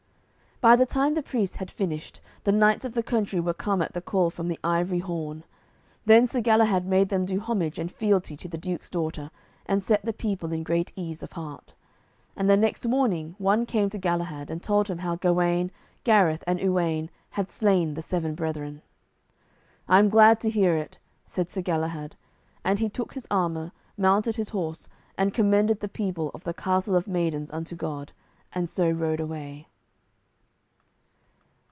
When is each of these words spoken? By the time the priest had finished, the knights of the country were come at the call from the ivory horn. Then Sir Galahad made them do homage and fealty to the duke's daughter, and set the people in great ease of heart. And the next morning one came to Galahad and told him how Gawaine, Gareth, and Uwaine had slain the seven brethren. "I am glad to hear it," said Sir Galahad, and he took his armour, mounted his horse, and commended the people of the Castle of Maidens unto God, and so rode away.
By 0.63 0.75
the 0.75 0.85
time 0.85 1.15
the 1.15 1.23
priest 1.23 1.55
had 1.57 1.71
finished, 1.71 2.21
the 2.43 2.51
knights 2.51 2.85
of 2.85 2.93
the 2.93 3.01
country 3.01 3.39
were 3.39 3.51
come 3.55 3.81
at 3.81 3.93
the 3.93 3.99
call 4.01 4.29
from 4.29 4.47
the 4.47 4.59
ivory 4.63 4.99
horn. 4.99 5.43
Then 6.05 6.27
Sir 6.27 6.39
Galahad 6.39 6.85
made 6.85 7.09
them 7.09 7.25
do 7.25 7.39
homage 7.39 7.79
and 7.79 7.91
fealty 7.91 8.37
to 8.37 8.47
the 8.47 8.59
duke's 8.59 8.87
daughter, 8.91 9.31
and 9.65 9.81
set 9.81 10.05
the 10.05 10.13
people 10.13 10.51
in 10.53 10.61
great 10.61 10.93
ease 10.95 11.23
of 11.23 11.31
heart. 11.31 11.73
And 12.35 12.47
the 12.47 12.55
next 12.57 12.85
morning 12.87 13.33
one 13.39 13.65
came 13.65 13.89
to 13.89 13.97
Galahad 13.97 14.51
and 14.51 14.61
told 14.61 14.87
him 14.87 14.99
how 14.99 15.15
Gawaine, 15.15 15.71
Gareth, 16.03 16.43
and 16.45 16.59
Uwaine 16.59 17.09
had 17.31 17.49
slain 17.49 17.95
the 17.95 18.03
seven 18.03 18.35
brethren. 18.35 18.83
"I 19.87 19.97
am 19.97 20.09
glad 20.09 20.39
to 20.41 20.49
hear 20.51 20.77
it," 20.77 20.99
said 21.25 21.49
Sir 21.49 21.63
Galahad, 21.63 22.15
and 22.63 22.77
he 22.77 22.87
took 22.87 23.15
his 23.15 23.25
armour, 23.31 23.71
mounted 23.97 24.35
his 24.35 24.49
horse, 24.49 24.89
and 25.17 25.33
commended 25.33 25.79
the 25.79 25.87
people 25.89 26.29
of 26.35 26.43
the 26.43 26.53
Castle 26.53 26.95
of 26.95 27.07
Maidens 27.07 27.49
unto 27.49 27.75
God, 27.75 28.11
and 28.53 28.69
so 28.69 28.87
rode 28.87 29.19
away. 29.19 29.65